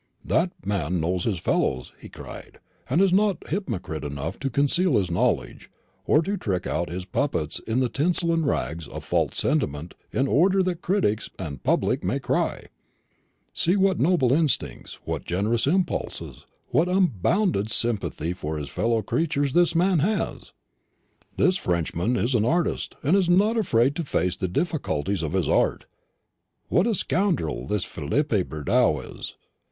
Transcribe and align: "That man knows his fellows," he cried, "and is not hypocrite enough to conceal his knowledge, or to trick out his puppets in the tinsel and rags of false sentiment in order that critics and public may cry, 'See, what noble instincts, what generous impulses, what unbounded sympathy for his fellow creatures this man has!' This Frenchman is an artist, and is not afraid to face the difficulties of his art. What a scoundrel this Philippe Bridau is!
"That 0.25 0.51
man 0.65 0.99
knows 0.99 1.25
his 1.25 1.37
fellows," 1.37 1.93
he 1.99 2.09
cried, 2.09 2.57
"and 2.89 3.01
is 3.01 3.13
not 3.13 3.47
hypocrite 3.49 4.03
enough 4.03 4.39
to 4.39 4.49
conceal 4.49 4.97
his 4.97 5.11
knowledge, 5.11 5.69
or 6.07 6.23
to 6.23 6.37
trick 6.37 6.65
out 6.65 6.89
his 6.89 7.05
puppets 7.05 7.59
in 7.67 7.81
the 7.81 7.87
tinsel 7.87 8.33
and 8.33 8.43
rags 8.43 8.87
of 8.87 9.03
false 9.03 9.37
sentiment 9.37 9.93
in 10.11 10.27
order 10.27 10.63
that 10.63 10.81
critics 10.81 11.29
and 11.37 11.61
public 11.63 12.03
may 12.03 12.17
cry, 12.19 12.65
'See, 13.53 13.75
what 13.75 13.99
noble 13.99 14.33
instincts, 14.33 14.95
what 15.05 15.23
generous 15.23 15.67
impulses, 15.67 16.47
what 16.69 16.89
unbounded 16.89 17.69
sympathy 17.69 18.33
for 18.33 18.57
his 18.57 18.69
fellow 18.69 19.03
creatures 19.03 19.53
this 19.53 19.75
man 19.75 19.99
has!' 19.99 20.51
This 21.37 21.57
Frenchman 21.57 22.15
is 22.15 22.33
an 22.33 22.43
artist, 22.43 22.95
and 23.03 23.15
is 23.15 23.29
not 23.29 23.55
afraid 23.55 23.95
to 23.97 24.03
face 24.03 24.35
the 24.35 24.47
difficulties 24.47 25.21
of 25.21 25.33
his 25.33 25.47
art. 25.47 25.85
What 26.69 26.87
a 26.87 26.95
scoundrel 26.95 27.67
this 27.67 27.85
Philippe 27.85 28.41
Bridau 28.45 28.97
is! 29.19 29.35